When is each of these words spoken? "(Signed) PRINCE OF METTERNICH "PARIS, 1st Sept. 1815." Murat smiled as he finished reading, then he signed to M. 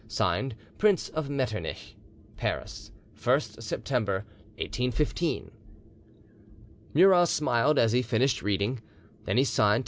"(Signed) 0.07 0.55
PRINCE 0.79 1.09
OF 1.09 1.29
METTERNICH 1.29 1.95
"PARIS, 2.35 2.89
1st 3.15 3.57
Sept. 3.59 3.91
1815." 3.93 5.51
Murat 6.95 7.27
smiled 7.29 7.77
as 7.77 7.91
he 7.91 8.01
finished 8.01 8.41
reading, 8.41 8.81
then 9.25 9.37
he 9.37 9.43
signed 9.43 9.73
to 9.79 9.79
M. 9.79 9.79